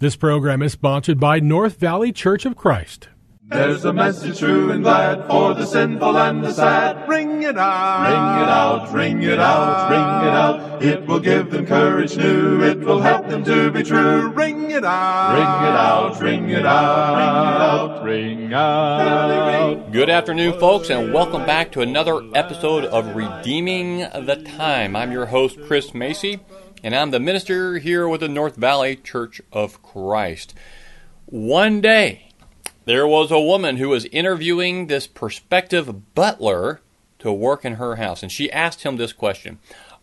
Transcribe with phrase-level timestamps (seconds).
[0.00, 3.08] This program is sponsored by North Valley Church of Christ.
[3.54, 7.08] There's a message true and glad for the sinful and the sad.
[7.08, 10.82] Ring it out, ring it out, ring it out, ring it out.
[10.82, 12.64] It will give them courage new.
[12.64, 14.26] It will help them to be true.
[14.30, 19.92] Ring it out, ring it out, ring it out, ring it out, ring out.
[19.92, 24.96] Good afternoon, folks, and welcome back to another episode of Redeeming the Time.
[24.96, 26.40] I'm your host, Chris Macy,
[26.82, 30.54] and I'm the minister here with the North Valley Church of Christ.
[31.26, 32.32] One day,
[32.84, 36.80] there was a woman who was interviewing this prospective butler
[37.18, 39.58] to work in her house, and she asked him this question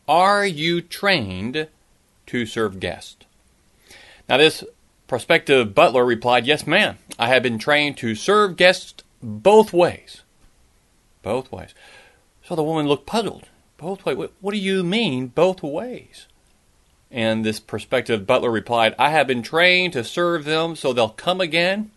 [0.07, 1.67] Are you trained
[2.27, 3.25] to serve guests?
[4.27, 4.63] Now, this
[5.07, 6.97] prospective butler replied, Yes, ma'am.
[7.19, 10.21] I have been trained to serve guests both ways.
[11.21, 11.75] Both ways.
[12.43, 13.47] So the woman looked puzzled.
[13.77, 14.29] Both ways?
[14.39, 16.25] What do you mean, both ways?
[17.11, 21.41] And this prospective butler replied, I have been trained to serve them so they'll come
[21.41, 21.91] again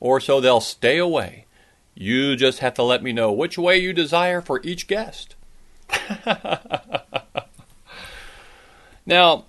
[0.00, 1.46] or so they'll stay away.
[1.94, 5.36] You just have to let me know which way you desire for each guest.
[9.06, 9.44] now,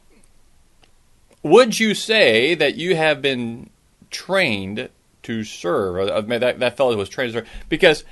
[1.43, 3.69] would you say that you have been
[4.09, 4.89] trained
[5.23, 6.09] to serve?
[6.09, 7.49] Uh, I mean, that, that fellow was trained to serve.
[7.69, 8.03] Because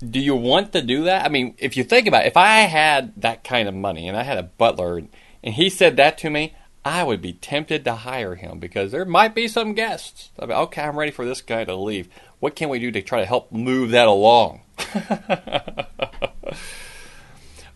[0.00, 1.24] do you want to do that?
[1.24, 4.16] I mean, if you think about it, if I had that kind of money and
[4.16, 5.02] I had a butler
[5.42, 9.04] and he said that to me, I would be tempted to hire him because there
[9.04, 10.30] might be some guests.
[10.38, 12.08] I mean, okay, I'm ready for this guy to leave.
[12.40, 14.62] What can we do to try to help move that along?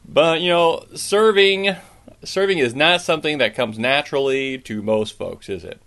[0.08, 1.76] but you know, serving
[2.24, 5.80] serving is not something that comes naturally to most folks, is it?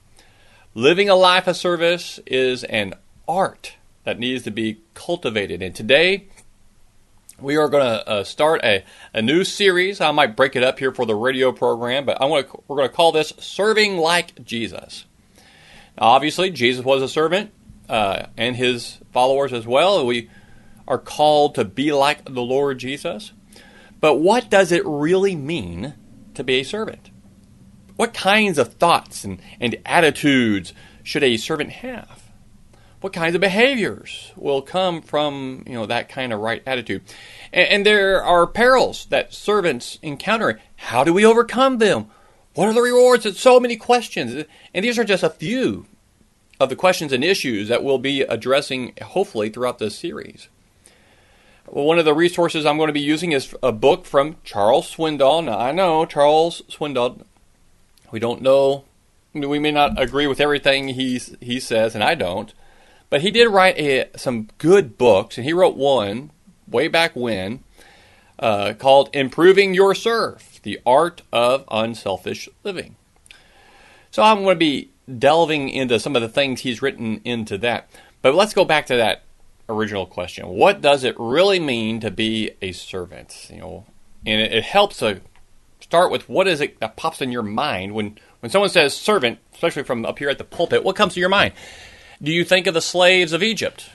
[0.73, 2.93] Living a life of service is an
[3.27, 5.61] art that needs to be cultivated.
[5.61, 6.27] And today,
[7.39, 10.01] we are going to uh, start a, a new series.
[10.01, 12.77] I might break it up here for the radio program, but I want to, we're
[12.77, 15.05] going to call this Serving Like Jesus.
[15.99, 17.51] Now, obviously, Jesus was a servant
[17.89, 20.05] uh, and his followers as well.
[20.05, 20.29] We
[20.87, 23.33] are called to be like the Lord Jesus.
[23.99, 25.95] But what does it really mean
[26.35, 27.09] to be a servant?
[27.95, 30.73] What kinds of thoughts and, and attitudes
[31.03, 32.24] should a servant have?
[33.01, 37.03] What kinds of behaviors will come from you know that kind of right attitude?
[37.53, 40.59] And, and, there are perils that servants encounter.
[40.75, 42.07] How do we overcome them?
[42.53, 43.25] What are the rewards?
[43.25, 44.45] It's so many questions.
[44.73, 45.85] And these are just a few
[46.59, 50.47] of the questions and issues that we'll be addressing hopefully throughout this series.
[51.67, 54.95] Well, one of the resources I'm going to be using is a book from Charles
[54.95, 55.43] Swindoll.
[55.43, 57.23] Now, I know Charles Swindoll,
[58.11, 58.85] we don't know,
[59.33, 62.53] we may not agree with everything he's, he says, and I don't.
[63.15, 66.31] But he did write a, some good books, and he wrote one
[66.67, 67.63] way back when
[68.37, 72.97] uh, called Improving Your Serve The Art of Unselfish Living.
[74.11, 77.89] So I'm going to be delving into some of the things he's written into that.
[78.21, 79.23] But let's go back to that
[79.69, 80.49] original question.
[80.49, 83.47] What does it really mean to be a servant?
[83.49, 83.85] You know,
[84.25, 85.21] and it, it helps to
[85.79, 89.39] start with what is it that pops in your mind when when someone says servant,
[89.53, 90.83] especially from up here at the pulpit.
[90.83, 91.53] What comes to your mind?
[92.21, 93.89] Do you think of the slaves of Egypt?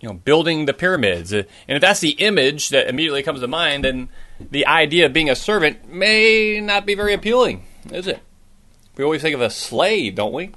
[0.00, 1.32] You know, building the pyramids.
[1.32, 4.08] And if that's the image that immediately comes to mind, then
[4.38, 8.20] the idea of being a servant may not be very appealing, is it?
[8.96, 10.52] We always think of a slave, don't we?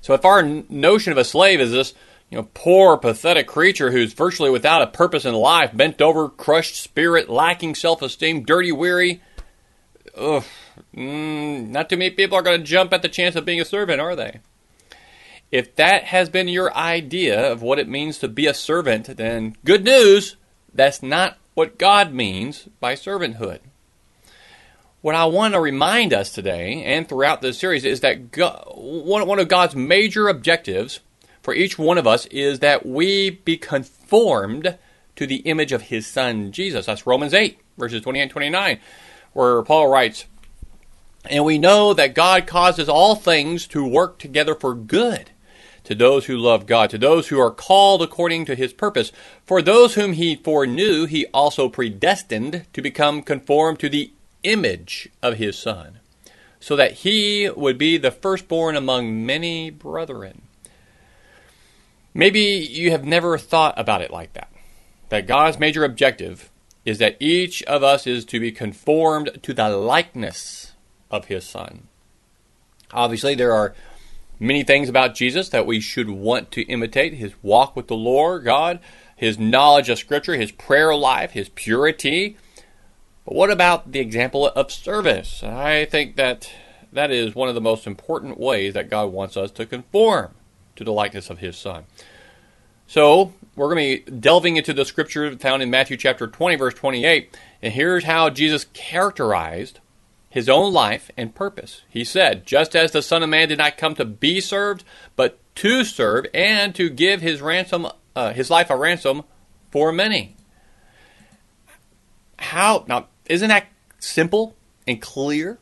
[0.00, 1.94] So if our notion of a slave is this,
[2.30, 6.76] you know, poor, pathetic creature who's virtually without a purpose in life, bent over, crushed
[6.76, 9.22] spirit, lacking self-esteem, dirty, weary,
[10.16, 10.44] ugh,
[10.94, 13.64] mm, not too many people are going to jump at the chance of being a
[13.64, 14.40] servant, are they?
[15.54, 19.56] If that has been your idea of what it means to be a servant, then
[19.64, 20.34] good news,
[20.74, 23.60] that's not what God means by servanthood.
[25.00, 29.38] What I want to remind us today and throughout this series is that God, one
[29.38, 30.98] of God's major objectives
[31.40, 34.76] for each one of us is that we be conformed
[35.14, 36.86] to the image of his son Jesus.
[36.86, 38.80] That's Romans 8, verses 28 and 29,
[39.34, 40.24] where Paul writes,
[41.26, 45.30] And we know that God causes all things to work together for good
[45.84, 49.12] to those who love God, to those who are called according to his purpose.
[49.46, 54.10] For those whom he foreknew, he also predestined to become conformed to the
[54.42, 56.00] image of his Son,
[56.60, 60.42] so that he would be the firstborn among many brethren.
[62.12, 64.50] Maybe you have never thought about it like that.
[65.08, 66.50] That God's major objective
[66.84, 70.72] is that each of us is to be conformed to the likeness
[71.10, 71.88] of his Son.
[72.92, 73.74] Obviously, there are
[74.38, 78.44] many things about Jesus that we should want to imitate his walk with the Lord
[78.44, 78.80] God,
[79.16, 82.36] his knowledge of Scripture, his prayer life, his purity.
[83.24, 85.42] But what about the example of service?
[85.42, 86.50] I think that
[86.92, 90.34] that is one of the most important ways that God wants us to conform
[90.76, 91.84] to the likeness of his Son.
[92.86, 96.74] So, we're going to be delving into the scripture found in Matthew chapter 20, verse
[96.74, 97.36] 28.
[97.62, 99.80] And here's how Jesus characterized
[100.34, 101.82] his own life and purpose.
[101.88, 104.82] He said, Just as the Son of Man did not come to be served,
[105.14, 107.86] but to serve and to give his ransom,
[108.16, 109.22] uh, his life a ransom
[109.70, 110.34] for many.
[112.36, 113.06] How now?
[113.26, 113.68] Isn't that
[114.00, 114.56] simple
[114.88, 115.60] and clear?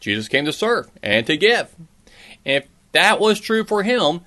[0.00, 1.74] Jesus came to serve and to give.
[2.44, 4.20] If that was true for him,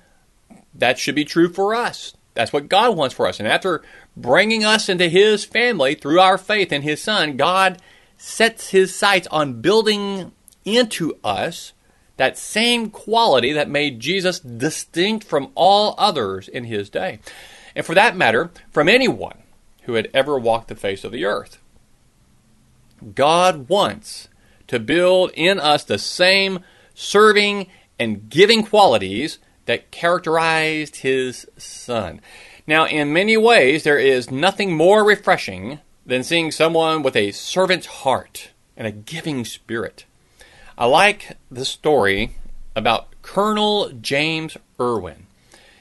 [0.74, 2.14] that should be true for us.
[2.34, 3.38] That's what God wants for us.
[3.38, 3.80] And after
[4.16, 7.80] bringing us into His family through our faith in His Son, God
[8.16, 10.32] sets His sights on building
[10.64, 11.72] into us
[12.16, 17.18] that same quality that made Jesus distinct from all others in His day.
[17.74, 19.38] And for that matter, from anyone
[19.84, 21.58] who had ever walked the face of the earth.
[23.14, 24.28] God wants
[24.68, 26.60] to build in us the same
[26.94, 27.66] serving
[27.98, 32.20] and giving qualities that characterized his son.
[32.66, 37.86] Now, in many ways, there is nothing more refreshing than seeing someone with a servant's
[37.86, 40.04] heart and a giving spirit.
[40.76, 42.36] I like the story
[42.74, 45.26] about Colonel James Irwin.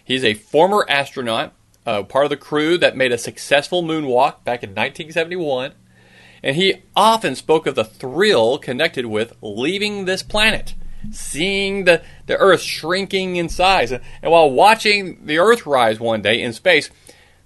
[0.04, 1.54] He's a former astronaut,
[1.86, 5.74] uh, part of the crew that made a successful moonwalk back in 1971,
[6.42, 10.76] and he often spoke of the thrill connected with leaving this planet
[11.12, 13.92] seeing the, the Earth shrinking in size.
[13.92, 16.90] And while watching the Earth rise one day in space,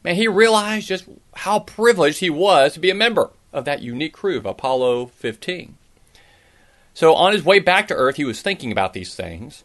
[0.03, 1.05] man, he realized just
[1.37, 5.77] how privileged he was to be a member of that unique crew of Apollo 15.
[6.93, 9.63] So on his way back to Earth, he was thinking about these things.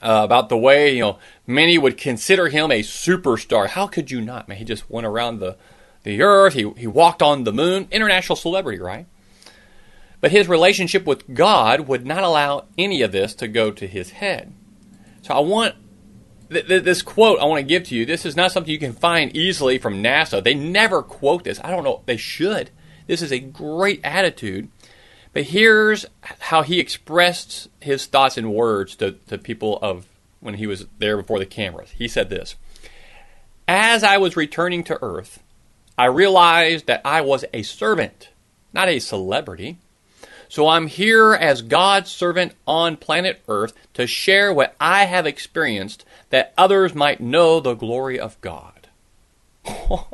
[0.00, 3.66] Uh, about the way you know many would consider him a superstar.
[3.66, 4.46] How could you not?
[4.46, 5.56] Man, he just went around the
[6.04, 6.54] the Earth.
[6.54, 7.88] He he walked on the moon.
[7.90, 9.06] International celebrity, right?
[10.20, 14.10] But his relationship with God would not allow any of this to go to his
[14.10, 14.52] head.
[15.22, 15.74] So I want
[16.50, 18.06] th- th- this quote I want to give to you.
[18.06, 20.42] This is not something you can find easily from NASA.
[20.42, 21.60] They never quote this.
[21.62, 22.02] I don't know.
[22.06, 22.70] They should.
[23.06, 24.68] This is a great attitude.
[25.32, 26.06] But here's
[26.40, 30.06] how he expressed his thoughts in words to, to people of
[30.40, 31.90] when he was there before the cameras.
[31.90, 32.56] He said this
[33.66, 35.42] As I was returning to Earth,
[35.96, 38.30] I realized that I was a servant,
[38.72, 39.78] not a celebrity.
[40.48, 46.04] So I'm here as God's servant on planet Earth to share what I have experienced
[46.30, 48.88] that others might know the glory of God.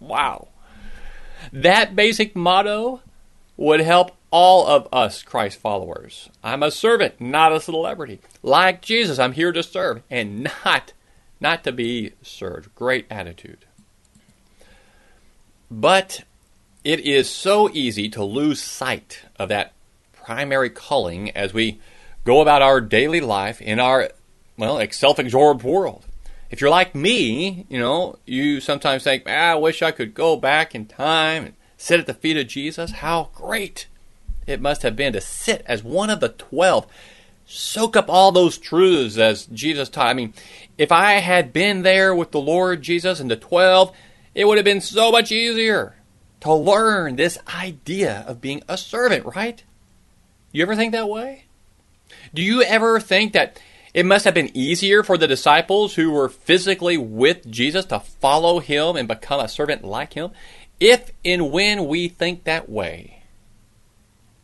[0.00, 0.48] wow.
[1.52, 3.00] That basic motto
[3.56, 6.28] would help all of us Christ followers.
[6.42, 8.20] I'm a servant, not a celebrity.
[8.42, 10.92] Like Jesus, I'm here to serve and not
[11.40, 12.74] not to be served.
[12.74, 13.64] Great attitude.
[15.70, 16.22] But
[16.84, 19.72] it is so easy to lose sight of that
[20.12, 21.80] primary calling as we
[22.24, 24.10] go about our daily life in our,
[24.56, 26.04] well, self absorbed world.
[26.50, 30.36] If you're like me, you know, you sometimes think, ah, I wish I could go
[30.36, 32.90] back in time and sit at the feet of Jesus.
[32.90, 33.86] How great
[34.46, 36.86] it must have been to sit as one of the twelve,
[37.46, 40.08] soak up all those truths as Jesus taught.
[40.08, 40.34] I mean,
[40.76, 43.94] if I had been there with the Lord Jesus and the twelve,
[44.34, 45.94] it would have been so much easier
[46.42, 49.62] to learn this idea of being a servant, right?
[50.50, 51.44] You ever think that way?
[52.34, 53.60] Do you ever think that
[53.94, 58.58] it must have been easier for the disciples who were physically with Jesus to follow
[58.58, 60.32] him and become a servant like him?
[60.80, 63.22] If and when we think that way,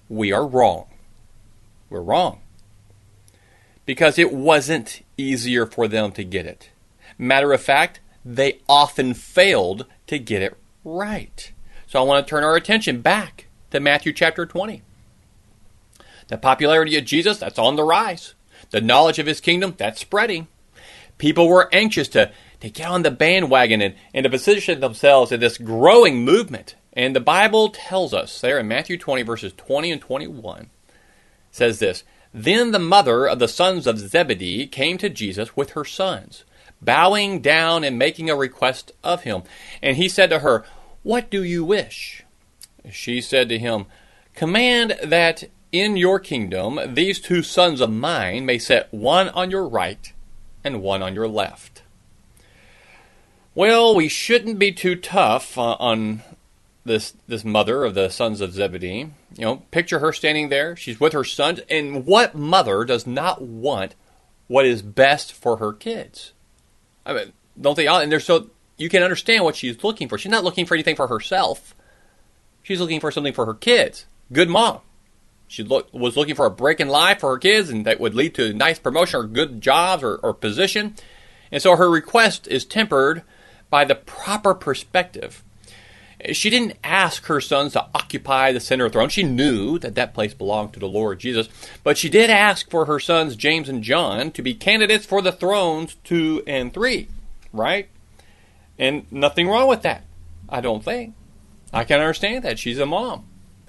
[0.09, 0.87] we are wrong.
[1.91, 2.43] We're wrong.
[3.87, 6.71] Because it wasn't easier for them to get it.
[7.19, 11.51] Matter of fact, they often failed to get it right.
[11.89, 14.83] So I want to turn our attention back to Matthew chapter 20.
[16.29, 18.35] The popularity of Jesus, that's on the rise.
[18.73, 20.49] The knowledge of his kingdom, that's spreading.
[21.17, 22.31] People were anxious to,
[22.61, 26.75] to get on the bandwagon and, and to position themselves in this growing movement.
[26.93, 30.69] And the Bible tells us there in Matthew 20, verses 20 and 21,
[31.51, 32.05] says this
[32.35, 36.45] Then the mother of the sons of Zebedee came to Jesus with her sons,
[36.83, 39.43] bowing down and making a request of him.
[39.83, 40.67] And he said to her,
[41.03, 42.25] what do you wish?
[42.91, 43.87] She said to him,
[44.35, 49.69] Command that in your kingdom these two sons of mine may set one on your
[49.69, 50.13] right
[50.65, 51.83] and one on your left.
[53.55, 56.23] Well, we shouldn't be too tough uh, on
[56.85, 59.11] this this mother of the sons of Zebedee.
[59.37, 60.77] You know, picture her standing there.
[60.77, 63.95] She's with her sons, and what mother does not want
[64.47, 66.33] what is best for her kids?
[67.05, 68.01] I mean, don't they all?
[68.01, 70.17] And they're so you can understand what she's looking for.
[70.17, 71.75] She's not looking for anything for herself.
[72.63, 74.07] She's looking for something for her kids.
[74.33, 74.81] Good mom.
[75.49, 78.35] She was looking for a break in life for her kids, and that would lead
[78.35, 80.95] to a nice promotion or good jobs or, or position.
[81.51, 83.23] And so her request is tempered
[83.71, 85.43] by the proper perspective.
[86.33, 89.09] She didn't ask her sons to occupy the center of the throne.
[89.09, 91.49] She knew that that place belonged to the Lord Jesus.
[91.83, 95.33] But she did ask for her sons, James and John, to be candidates for the
[95.33, 97.09] thrones two and three,
[97.53, 97.89] right?
[98.79, 100.05] And nothing wrong with that,
[100.49, 101.15] I don't think.
[101.73, 102.59] I can understand that.
[102.59, 103.25] She's a mom.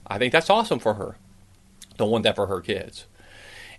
[0.06, 1.18] I think that's awesome for her.
[1.98, 3.06] Don't want that for her kids.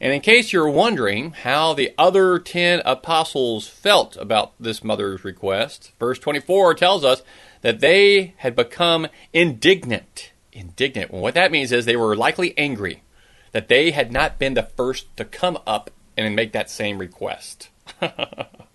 [0.01, 5.93] And in case you're wondering how the other 10 apostles felt about this mother's request,
[5.99, 7.23] verse 24 tells us
[7.61, 10.33] that they had become indignant.
[10.53, 11.11] Indignant.
[11.11, 13.03] What that means is they were likely angry
[13.53, 17.69] that they had not been the first to come up and make that same request.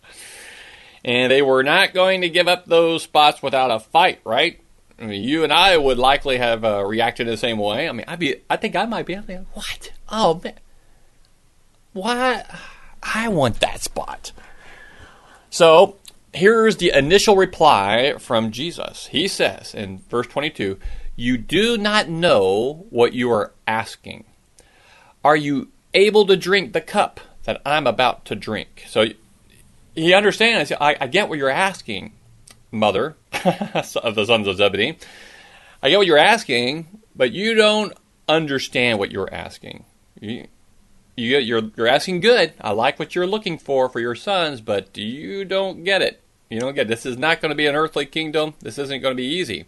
[1.06, 4.60] and they were not going to give up those spots without a fight, right?
[5.00, 7.88] I mean, you and I would likely have uh, reacted the same way.
[7.88, 9.16] I mean, I'd be, I think I might be.
[9.16, 9.92] Like, what?
[10.10, 10.56] Oh man,
[11.94, 12.44] why?
[13.04, 14.32] I want that spot.
[15.52, 15.98] So
[16.34, 19.08] here's the initial reply from Jesus.
[19.08, 20.80] He says in verse 22,
[21.16, 24.24] "You do not know what you are asking.
[25.24, 29.06] Are you able to drink the cup that I'm about to drink?" So
[29.96, 30.72] he understands.
[30.72, 32.14] I, I get what you're asking
[32.72, 34.98] mother of the sons of Zebedee.
[35.82, 37.94] I get what you're asking, but you don't
[38.28, 39.86] understand what you're asking.
[40.20, 40.48] You,
[41.16, 42.54] you, you're, you're asking good.
[42.60, 46.22] I like what you're looking for for your sons, but you don't get it.
[46.50, 46.90] You don't get it.
[46.90, 48.54] This is not going to be an earthly kingdom.
[48.60, 49.66] This isn't going to be easy.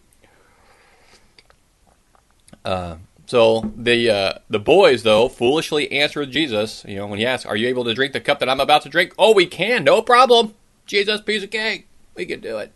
[2.64, 6.84] Uh, so the uh, the boys though foolishly answered Jesus.
[6.88, 8.82] You know when he asked, "Are you able to drink the cup that I'm about
[8.84, 10.56] to drink?" Oh, we can, no problem.
[10.86, 12.72] Jesus, piece of cake, we can do it.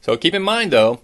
[0.00, 1.00] So keep in mind, though,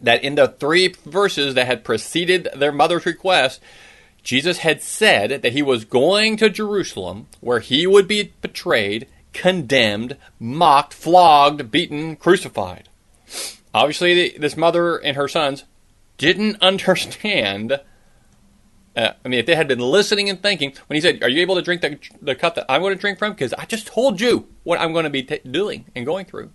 [0.00, 3.60] that in the three verses that had preceded their mother's request,
[4.22, 10.16] Jesus had said that he was going to Jerusalem where he would be betrayed, condemned,
[10.38, 12.88] mocked, flogged, beaten, crucified.
[13.74, 15.64] Obviously, this mother and her sons
[16.18, 17.80] didn't understand.
[18.96, 21.42] Uh, I mean, if they had been listening and thinking, when he said, Are you
[21.42, 23.32] able to drink the, the cup that I'm going to drink from?
[23.32, 26.50] Because I just told you what I'm going to be t- doing and going through.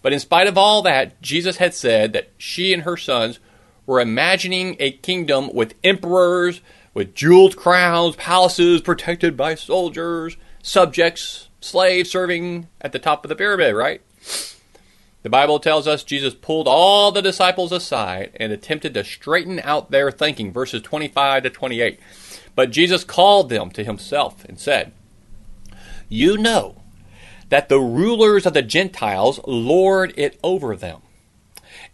[0.00, 3.38] But in spite of all that, Jesus had said that she and her sons
[3.86, 6.60] were imagining a kingdom with emperors,
[6.94, 13.36] with jeweled crowns, palaces protected by soldiers, subjects, slaves serving at the top of the
[13.36, 14.02] pyramid, right?
[15.22, 19.90] The Bible tells us Jesus pulled all the disciples aside and attempted to straighten out
[19.90, 22.00] their thinking, verses 25 to 28.
[22.54, 24.92] But Jesus called them to himself and said,
[26.08, 26.82] You know
[27.50, 31.02] that the rulers of the Gentiles lord it over them,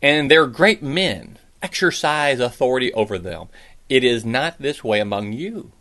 [0.00, 3.48] and their great men exercise authority over them.
[3.88, 5.72] It is not this way among you.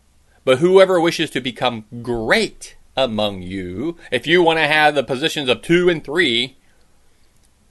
[0.43, 5.49] But whoever wishes to become great among you, if you want to have the positions
[5.49, 6.57] of two and three,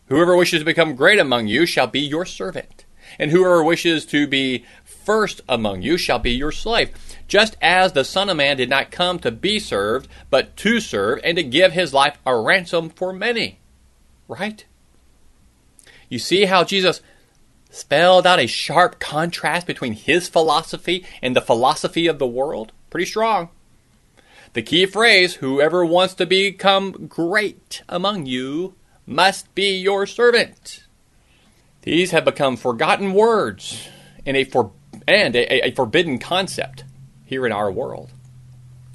[0.07, 2.85] whoever wishes to become great among you shall be your servant.
[3.19, 6.91] And whoever wishes to be first among you shall be your slave
[7.29, 11.21] just as the Son of Man did not come to be served, but to serve
[11.25, 13.59] and to give his life a ransom for many.
[14.29, 14.65] Right?
[16.09, 17.01] You see how Jesus
[17.71, 22.73] spelled out a sharp contrast between his philosophy and the philosophy of the world?
[22.91, 23.51] Pretty strong.
[24.53, 28.75] The key phrase, whoever wants to become great among you
[29.07, 30.85] must be your servant.
[31.83, 33.89] These have become forgotten words
[34.25, 34.73] and a, for,
[35.07, 36.85] and a, a forbidden concept
[37.25, 38.11] here in our world.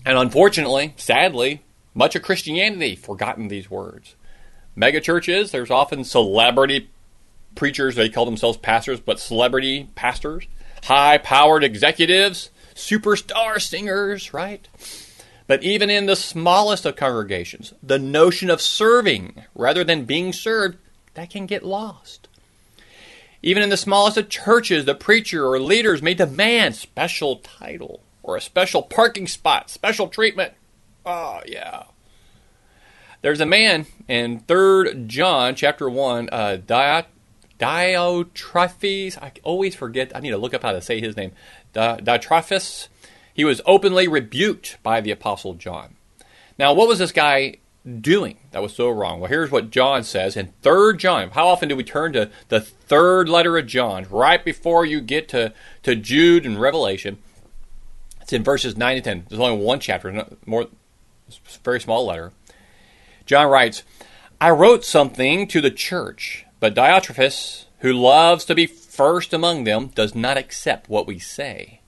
[0.06, 1.62] And unfortunately, sadly,
[1.94, 4.16] much of Christianity forgotten these words.
[4.76, 6.90] Mega churches, there's often celebrity
[7.56, 10.48] preachers, they call themselves pastors, but celebrity pastors,
[10.84, 14.68] high powered executives, superstar singers, right?
[15.52, 20.78] But even in the smallest of congregations, the notion of serving rather than being served,
[21.16, 22.30] that can get lost.
[23.42, 28.38] Even in the smallest of churches, the preacher or leaders may demand special title or
[28.38, 30.54] a special parking spot, special treatment.
[31.06, 31.84] Oh, yeah.
[33.22, 36.62] There's a man in Third John chapter 1, uh,
[37.60, 39.22] Diotrephes.
[39.22, 40.16] I always forget.
[40.16, 41.34] I need to look up how to say his name.
[41.74, 42.88] Diotrephes,
[43.42, 45.96] he was openly rebuked by the Apostle John.
[46.60, 47.56] Now, what was this guy
[48.00, 49.20] doing that was so wrong?
[49.20, 51.32] Well, here's what John says in 3 John.
[51.32, 55.28] How often do we turn to the third letter of John right before you get
[55.30, 57.18] to, to Jude and Revelation?
[58.22, 59.26] It's in verses 9 and 10.
[59.30, 60.68] There's only one chapter, more
[61.64, 62.34] very small letter.
[63.26, 63.82] John writes,
[64.40, 69.88] I wrote something to the church, but Diotrephes, who loves to be first among them,
[69.88, 71.81] does not accept what we say.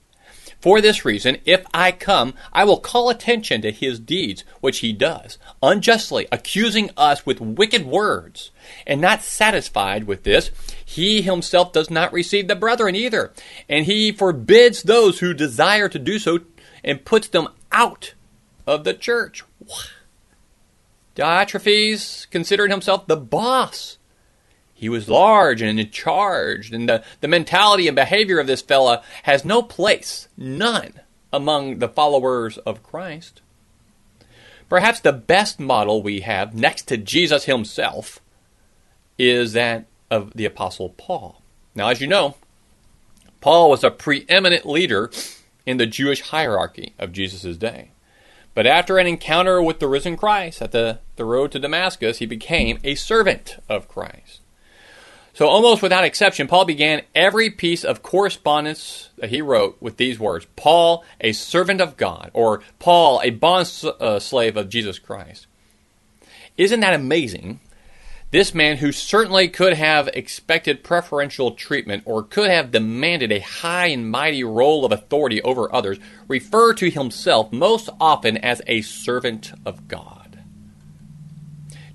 [0.64, 4.94] For this reason, if I come, I will call attention to his deeds, which he
[4.94, 8.50] does, unjustly accusing us with wicked words.
[8.86, 10.50] And not satisfied with this,
[10.82, 13.34] he himself does not receive the brethren either.
[13.68, 16.38] And he forbids those who desire to do so
[16.82, 18.14] and puts them out
[18.66, 19.44] of the church.
[21.14, 23.98] Diotrephes considered himself the boss
[24.74, 29.02] he was large and in charge, and the, the mentality and behavior of this fella
[29.22, 31.00] has no place, none,
[31.32, 33.40] among the followers of Christ.
[34.68, 38.20] Perhaps the best model we have next to Jesus himself
[39.16, 41.40] is that of the Apostle Paul.
[41.74, 42.34] Now, as you know,
[43.40, 45.10] Paul was a preeminent leader
[45.64, 47.90] in the Jewish hierarchy of Jesus' day.
[48.54, 52.26] But after an encounter with the risen Christ at the, the road to Damascus, he
[52.26, 54.40] became a servant of Christ.
[55.34, 60.18] So, almost without exception, Paul began every piece of correspondence that he wrote with these
[60.18, 63.68] words Paul, a servant of God, or Paul, a bond
[64.00, 65.48] uh, slave of Jesus Christ.
[66.56, 67.58] Isn't that amazing?
[68.30, 73.86] This man, who certainly could have expected preferential treatment or could have demanded a high
[73.86, 75.98] and mighty role of authority over others,
[76.28, 80.40] referred to himself most often as a servant of God.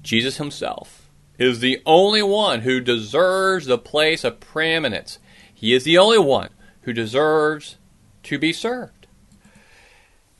[0.01, 0.98] Jesus himself
[1.39, 5.17] is the only one who deserves the place of preeminence.
[5.53, 6.49] He is the only one
[6.81, 7.77] who deserves
[8.23, 9.07] to be served.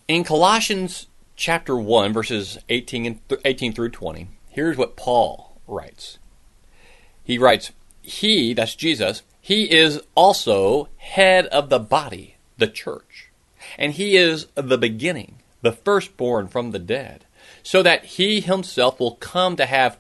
[0.08, 6.20] In Colossians chapter 1 verses 18 and th- 18 through 20, here's what Paul writes.
[7.24, 13.30] He writes, "He, that's Jesus, he is also head of the body, the church.
[13.78, 17.26] And he is the beginning, the firstborn from the dead,
[17.64, 19.98] so that he himself will come to have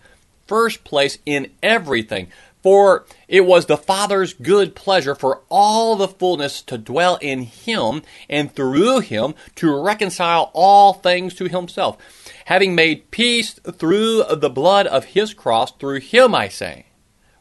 [0.49, 2.27] first place in everything.
[2.61, 8.01] For it was the Father's good pleasure for all the fullness to dwell in him,
[8.29, 11.97] and through him to reconcile all things to himself,
[12.45, 16.87] having made peace through the blood of his cross, through him, I say,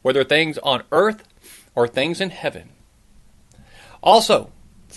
[0.02, 1.24] whether things on earth
[1.74, 2.68] or things in heaven.
[4.02, 4.52] Also,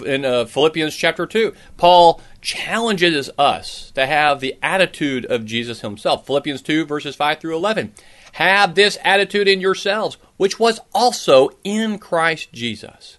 [0.06, 6.26] in uh, Philippians chapter 2, Paul challenges us to have the attitude of Jesus himself.
[6.26, 7.94] Philippians 2, verses 5 through 11.
[8.34, 13.18] Have this attitude in yourselves, which was also in Christ Jesus,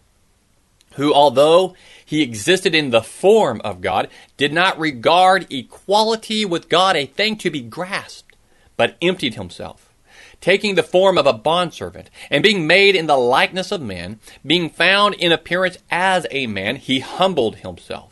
[0.95, 6.97] who, although he existed in the form of God, did not regard equality with God
[6.97, 8.37] a thing to be grasped,
[8.77, 9.89] but emptied himself
[10.41, 14.69] taking the form of a bondservant, and being made in the likeness of men, being
[14.69, 18.12] found in appearance as a man, he humbled himself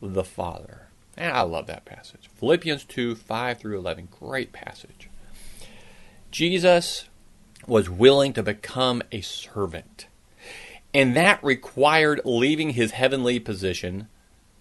[0.00, 0.88] the Father.
[1.16, 2.28] And I love that passage.
[2.36, 4.08] Philippians 2 5 through 11.
[4.10, 5.08] Great passage.
[6.30, 7.08] Jesus
[7.66, 10.06] was willing to become a servant.
[10.94, 14.08] And that required leaving his heavenly position,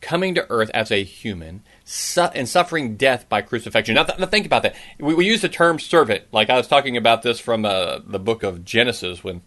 [0.01, 3.95] coming to earth as a human, su- and suffering death by crucifixion.
[3.95, 4.75] Now, th- now think about that.
[4.99, 8.19] We, we, use the term servant, like I was talking about this from uh, the
[8.19, 9.41] book of Genesis when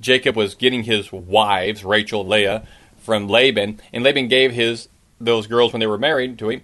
[0.00, 2.66] Jacob was getting his wives, Rachel, Leah,
[2.96, 4.88] from Laban, and Laban gave his
[5.20, 6.62] those girls when they were married to him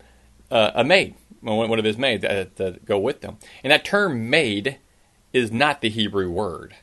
[0.50, 3.38] uh, a maid, one of his maids uh, to go with them.
[3.62, 4.78] And that term maid
[5.32, 6.74] is not the Hebrew word.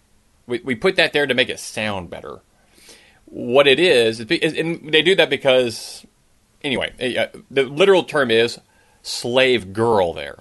[0.45, 2.39] We, we put that there to make it sound better.
[3.25, 6.05] What it is, and they do that because
[6.63, 8.59] anyway, uh, the literal term is
[9.01, 10.37] slave girl there.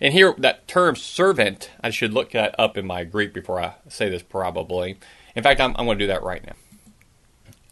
[0.00, 3.74] And here, that term servant, I should look that up in my Greek before I
[3.88, 4.98] say this probably.
[5.36, 6.54] In fact, I'm, I'm going to do that right now.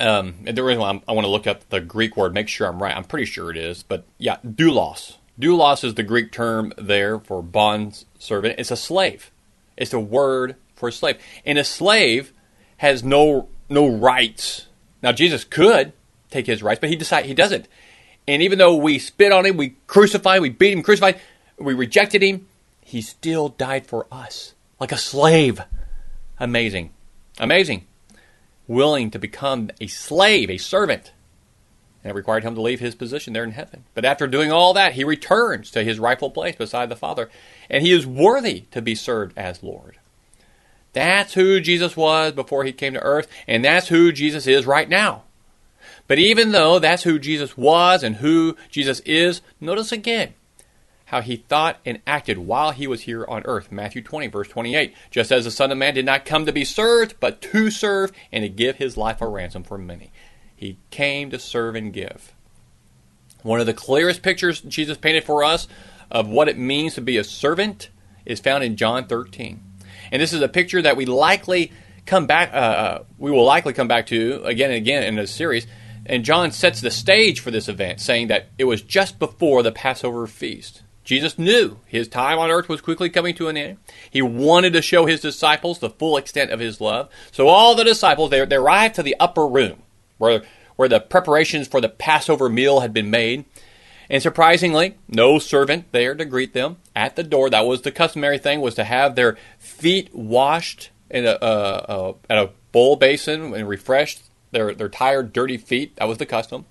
[0.03, 2.49] Um, and the reason why I'm, i want to look up the Greek word, make
[2.49, 2.95] sure I'm right.
[2.95, 3.85] I'm pretty sure it is.
[3.85, 5.17] But yeah, doulos.
[5.41, 8.57] Doulos is the Greek term there for bond servant.
[8.59, 9.31] It's a slave.
[9.77, 11.19] It's a word for a slave.
[11.47, 12.33] And a slave
[12.79, 14.67] has no no rights.
[15.03, 15.93] Now Jesus could
[16.31, 17.69] take his rights, but he decide he doesn't.
[18.27, 21.21] And even though we spit on him, we crucified, we beat him, crucified,
[21.59, 22.49] we rejected him,
[22.81, 25.61] he still died for us like a slave.
[26.41, 26.91] Amazing.
[27.39, 27.87] Amazing.
[28.73, 31.13] Willing to become a slave, a servant.
[32.03, 33.85] And it required him to leave his position there in heaven.
[33.93, 37.29] But after doing all that, he returns to his rightful place beside the Father,
[37.69, 39.99] and he is worthy to be served as Lord.
[40.95, 44.89] That's who Jesus was before he came to earth, and that's who Jesus is right
[44.89, 45.25] now.
[46.07, 50.33] But even though that's who Jesus was and who Jesus is, notice again
[51.13, 53.71] how he thought and acted while he was here on earth.
[53.71, 54.95] Matthew 20, verse 28.
[55.11, 58.13] Just as the Son of Man did not come to be served, but to serve
[58.33, 60.11] and to give his life a ransom for many.
[60.57, 62.33] He came to serve and give.
[63.43, 65.69] One of the clearest pictures Jesus painted for us
[66.11, 67.91] of what it means to be a servant
[68.25, 69.63] is found in John 13.
[70.11, 71.73] And this is a picture that we likely
[72.07, 75.31] come back, uh, uh, we will likely come back to again and again in this
[75.31, 75.67] series.
[76.07, 79.73] And John sets the stage for this event, saying that it was just before the
[79.73, 80.82] Passover feast.
[81.05, 83.79] Jesus knew his time on earth was quickly coming to an end.
[84.11, 87.09] He wanted to show his disciples the full extent of his love.
[87.33, 89.83] So all the disciples, they, they arrived to the upper room
[90.19, 90.43] where,
[90.77, 93.45] where the preparations for the Passover meal had been made.
[94.09, 97.51] And surprisingly, no servant there to greet them at the door.
[97.51, 102.51] That was the customary thing, was to have their feet washed in a, at a
[102.73, 105.97] bowl basin and refreshed their, their tired, dirty feet.
[105.97, 106.67] That was the custom.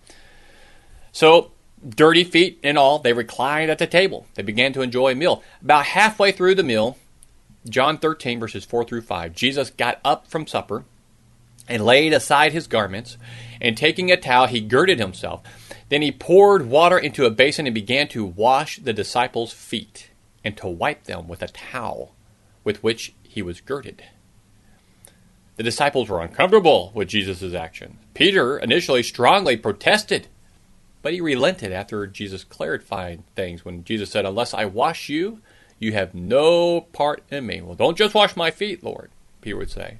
[1.12, 1.52] So,
[1.88, 4.28] dirty feet and all, they reclined at the table.
[4.36, 5.44] They began to enjoy a meal.
[5.62, 6.98] About halfway through the meal,
[7.68, 10.86] John 13, verses 4 through 5, Jesus got up from supper
[11.68, 13.18] and laid aside his garments,
[13.62, 15.42] and taking a towel, he girded himself.
[15.90, 20.10] Then he poured water into a basin and began to wash the disciples' feet
[20.44, 22.14] and to wipe them with a towel
[22.64, 24.04] with which he was girded.
[25.58, 28.00] The disciples were uncomfortable with Jesus' action.
[28.14, 30.28] Peter initially strongly protested,
[31.02, 35.42] but he relented after Jesus clarified things when Jesus said, Unless I wash you,
[35.80, 37.62] you have no part in me.
[37.62, 39.10] Well, don't just wash my feet, Lord,
[39.42, 40.00] Peter would say.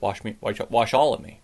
[0.00, 1.40] Wash me, wash, wash all of me.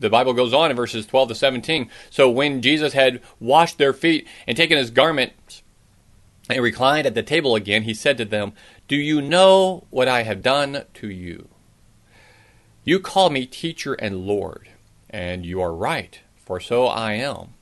[0.00, 1.88] The Bible goes on in verses 12 to 17.
[2.10, 5.62] So when Jesus had washed their feet and taken his garments
[6.50, 8.52] and reclined at the table again, he said to them,
[8.88, 11.48] Do you know what I have done to you?
[12.82, 14.68] You call me teacher and Lord,
[15.08, 17.54] and you are right, for so I am.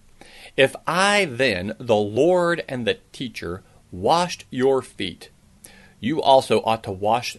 [0.57, 5.31] If I then, the Lord and the teacher, washed your feet,
[6.01, 7.37] you also ought to wash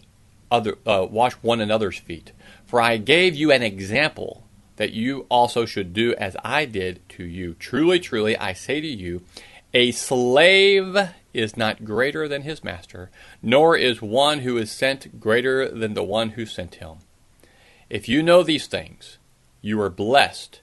[0.50, 2.32] other uh, wash one another's feet.
[2.66, 4.44] For I gave you an example
[4.76, 7.54] that you also should do as I did to you.
[7.54, 9.22] Truly, truly, I say to you,
[9.74, 10.96] a slave
[11.32, 13.10] is not greater than his master,
[13.42, 16.98] nor is one who is sent greater than the one who sent him.
[17.88, 19.18] If you know these things,
[19.60, 20.61] you are blessed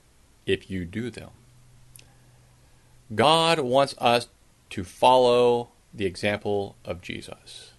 [0.49, 1.29] if you do them.
[3.13, 4.27] God wants us
[4.71, 7.73] to follow the example of Jesus.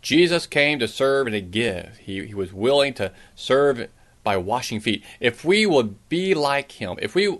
[0.00, 1.98] Jesus came to serve and to give.
[1.98, 3.88] He, he was willing to serve
[4.22, 5.04] by washing feet.
[5.20, 7.38] If we will be like him, if we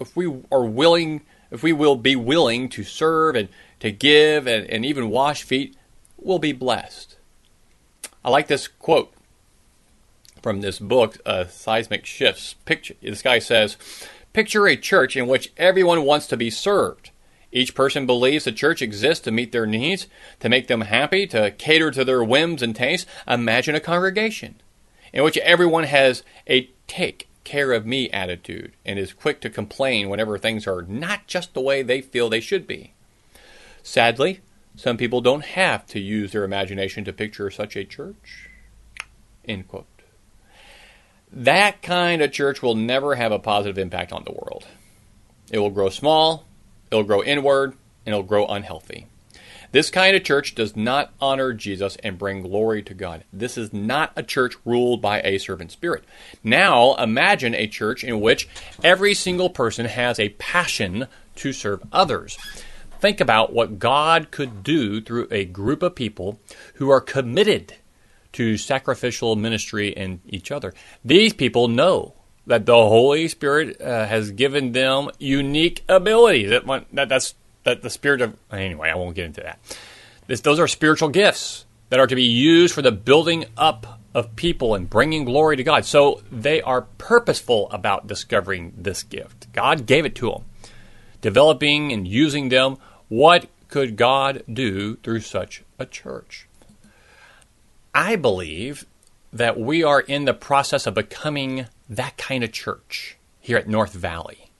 [0.00, 3.48] if we are willing, if we will be willing to serve and
[3.80, 5.76] to give and, and even wash feet,
[6.18, 7.16] we'll be blessed.
[8.24, 9.13] I like this quote
[10.44, 12.54] from this book, uh, Seismic Shifts.
[12.66, 13.78] Picture this guy says,
[14.34, 17.08] "Picture a church in which everyone wants to be served."
[17.50, 20.06] Each person believes the church exists to meet their needs,
[20.40, 23.06] to make them happy, to cater to their whims and tastes.
[23.26, 24.56] Imagine a congregation
[25.14, 30.10] in which everyone has a take care of me attitude and is quick to complain
[30.10, 32.92] whenever things are not just the way they feel they should be.
[33.82, 34.40] Sadly,
[34.76, 38.50] some people don't have to use their imagination to picture such a church.
[39.48, 39.86] End quote.
[41.36, 44.68] That kind of church will never have a positive impact on the world.
[45.50, 46.46] It will grow small,
[46.92, 47.72] it'll grow inward,
[48.06, 49.06] and it'll grow unhealthy.
[49.72, 53.24] This kind of church does not honor Jesus and bring glory to God.
[53.32, 56.04] This is not a church ruled by a servant spirit.
[56.44, 58.48] Now, imagine a church in which
[58.84, 62.38] every single person has a passion to serve others.
[63.00, 66.38] Think about what God could do through a group of people
[66.74, 67.74] who are committed
[68.34, 70.74] to sacrificial ministry in each other.
[71.04, 72.14] These people know
[72.46, 76.50] that the Holy Spirit uh, has given them unique abilities.
[76.50, 79.58] That, that, that's that the spirit of anyway, I won't get into that.
[80.26, 84.36] This, those are spiritual gifts that are to be used for the building up of
[84.36, 85.84] people and bringing glory to God.
[85.84, 89.52] So they are purposeful about discovering this gift.
[89.52, 90.44] God gave it to them,
[91.20, 92.76] developing and using them.
[93.08, 96.46] What could God do through such a church?
[97.94, 98.86] I believe
[99.32, 103.92] that we are in the process of becoming that kind of church here at North
[103.92, 104.50] Valley.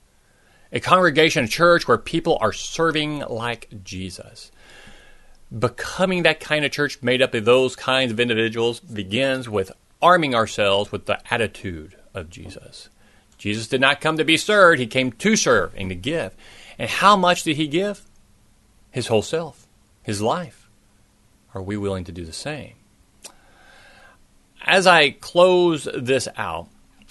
[0.71, 4.51] A congregation, a church where people are serving like Jesus.
[5.57, 9.71] Becoming that kind of church made up of those kinds of individuals begins with
[10.01, 12.89] arming ourselves with the attitude of Jesus.
[13.37, 16.33] Jesus did not come to be served, he came to serve and to give.
[16.79, 18.05] And how much did he give?
[18.91, 19.67] His whole self,
[20.03, 20.69] his life.
[21.53, 22.75] Are we willing to do the same?
[24.67, 26.69] As I close this out,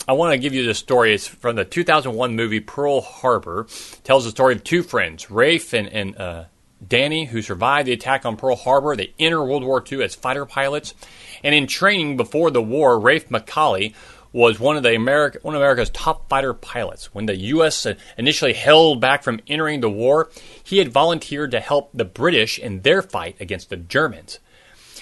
[0.08, 1.14] I want to give you the story.
[1.14, 3.68] It's from the 2001 movie Pearl Harbor.
[3.70, 6.44] It tells the story of two friends, Rafe and, and uh,
[6.86, 8.96] Danny, who survived the attack on Pearl Harbor.
[8.96, 10.94] They enter World War II as fighter pilots.
[11.44, 13.94] And in training before the war, Rafe McCawley
[14.32, 17.14] was one of the America, one of America's top fighter pilots.
[17.14, 17.86] When the U.S.
[18.18, 20.28] initially held back from entering the war,
[20.64, 24.40] he had volunteered to help the British in their fight against the Germans.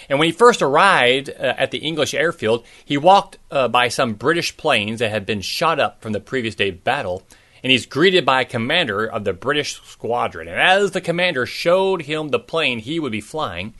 [0.08, 4.14] And when he first arrived uh, at the English airfield, he walked uh, by some
[4.14, 7.22] British planes that had been shot up from the previous day's battle,
[7.62, 10.48] and he's greeted by a commander of the British squadron.
[10.48, 13.74] And as the commander showed him the plane he would be flying,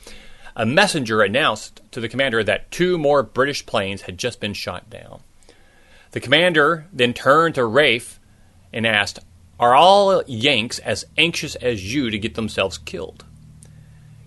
[0.55, 4.89] a messenger announced to the commander that two more British planes had just been shot
[4.89, 5.21] down.
[6.11, 8.19] The commander then turned to Rafe
[8.71, 9.19] and asked,
[9.59, 13.25] Are all Yanks as anxious as you to get themselves killed?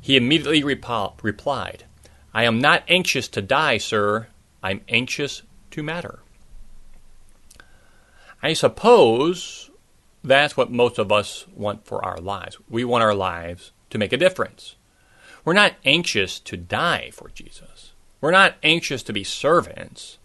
[0.07, 1.83] He immediately rep- replied,
[2.33, 4.29] I am not anxious to die, sir.
[4.63, 5.43] I'm anxious
[5.73, 6.21] to matter.
[8.41, 9.69] I suppose
[10.23, 12.57] that's what most of us want for our lives.
[12.71, 14.77] We want our lives to make a difference.
[15.45, 17.93] We're not anxious to die for Jesus.
[18.21, 20.19] We're not anxious to be servants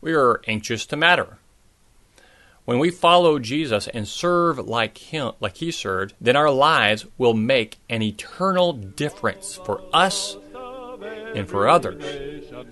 [0.00, 1.38] we are anxious to matter.
[2.64, 7.34] When we follow Jesus and serve like him like he served, then our lives will
[7.34, 10.36] make an eternal difference for us
[11.34, 12.02] and for others.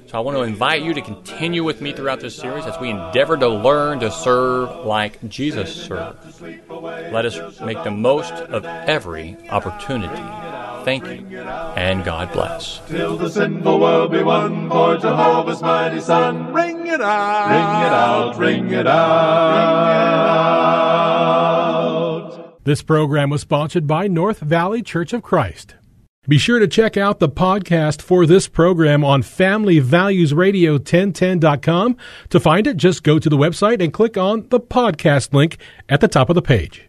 [0.07, 2.89] So I want to invite you to continue with me throughout this series as we
[2.89, 6.41] endeavor to learn to serve like Jesus served.
[6.71, 10.52] Let us make the most of every opportunity.
[10.85, 12.81] Thank you, and God bless.
[12.89, 16.53] Till the sinful world be won for Jehovah's mighty Son.
[16.53, 20.73] Ring it out, ring it out, ring it out.
[22.65, 25.75] This program was sponsored by North Valley Church of Christ.
[26.29, 31.97] Be sure to check out the podcast for this program on FamilyValuesRadio1010.com.
[32.31, 36.01] To find it, just go to the website and click on the podcast link at
[36.01, 36.89] the top of the page.